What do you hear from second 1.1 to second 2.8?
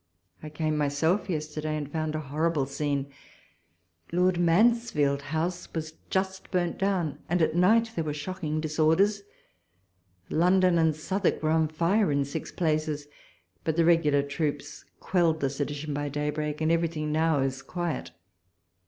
yesterday, and foimd a horrible